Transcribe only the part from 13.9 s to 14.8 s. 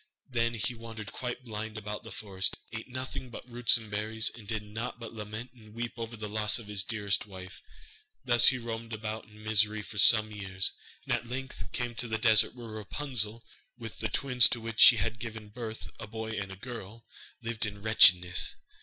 the twins to which